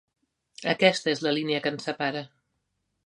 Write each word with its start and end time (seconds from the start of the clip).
Aquesta 0.71 1.13
és 1.13 1.21
la 1.27 1.33
línia 1.35 1.59
que 1.67 1.75
ens 1.75 1.89
separa. 1.91 2.25